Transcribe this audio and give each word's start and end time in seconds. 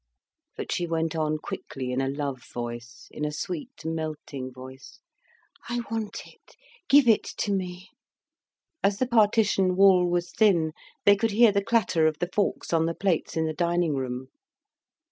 But 0.57 0.71
she 0.71 0.87
went 0.87 1.15
on 1.15 1.37
quickly 1.37 1.91
in 1.91 2.01
a 2.01 2.09
love 2.09 2.41
voice; 2.51 3.07
in 3.11 3.23
a 3.23 3.31
sweet, 3.31 3.85
melting 3.85 4.51
voice, 4.51 4.99
"I 5.69 5.81
want 5.91 6.23
it; 6.25 6.55
give 6.89 7.07
it 7.07 7.23
to 7.37 7.53
me." 7.53 7.91
As 8.81 8.97
the 8.97 9.05
partition 9.05 9.75
wall 9.75 10.09
was 10.09 10.31
thin, 10.31 10.71
they 11.05 11.15
could 11.15 11.29
hear 11.29 11.51
the 11.51 11.63
clatter 11.63 12.07
of 12.07 12.17
the 12.17 12.31
forks 12.33 12.73
on 12.73 12.87
the 12.87 12.95
plates 12.95 13.37
in 13.37 13.45
the 13.45 13.53
dining 13.53 13.93
room. 13.93 14.29